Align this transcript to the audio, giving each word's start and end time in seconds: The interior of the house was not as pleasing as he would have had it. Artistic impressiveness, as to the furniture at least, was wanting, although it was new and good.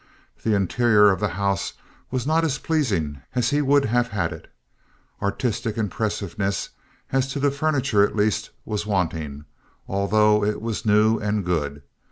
The 0.41 0.55
interior 0.55 1.11
of 1.11 1.19
the 1.19 1.27
house 1.37 1.73
was 2.09 2.25
not 2.25 2.43
as 2.43 2.57
pleasing 2.57 3.21
as 3.35 3.51
he 3.51 3.61
would 3.61 3.85
have 3.85 4.07
had 4.07 4.33
it. 4.33 4.51
Artistic 5.21 5.77
impressiveness, 5.77 6.69
as 7.11 7.27
to 7.33 7.39
the 7.39 7.51
furniture 7.51 8.03
at 8.03 8.15
least, 8.15 8.49
was 8.65 8.87
wanting, 8.87 9.45
although 9.87 10.43
it 10.43 10.59
was 10.59 10.87
new 10.87 11.19
and 11.19 11.45
good. 11.45 11.83